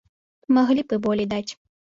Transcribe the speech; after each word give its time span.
Маглі 0.57 0.85
б 0.87 0.97
і 0.99 1.05
болей 1.05 1.31
даць. 1.35 1.47